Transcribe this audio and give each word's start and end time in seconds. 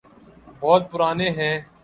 بہت 0.59 0.83
پرانے 0.91 1.29
ہیں۔ 1.29 1.55